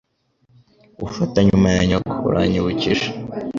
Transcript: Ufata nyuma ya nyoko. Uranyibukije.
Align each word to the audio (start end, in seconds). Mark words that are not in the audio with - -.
Ufata 1.07 1.37
nyuma 1.47 1.67
ya 1.75 1.81
nyoko. 1.89 2.13
Uranyibukije. 2.29 3.07